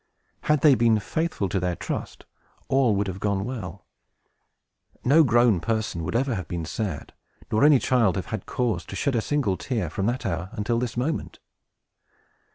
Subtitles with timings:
[0.49, 2.25] Had they been faithful to their trust,
[2.69, 3.85] all would have gone well.
[5.05, 7.13] No grown person would ever have been sad,
[7.51, 10.79] nor any child have had cause to shed a single tear, from that hour until
[10.79, 11.37] this moment.